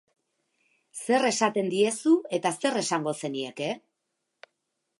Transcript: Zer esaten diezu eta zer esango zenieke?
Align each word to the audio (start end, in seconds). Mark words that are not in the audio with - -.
Zer 1.01 1.25
esaten 1.27 1.69
diezu 1.73 2.13
eta 2.37 2.53
zer 2.63 2.81
esango 2.81 3.13
zenieke? 3.21 3.69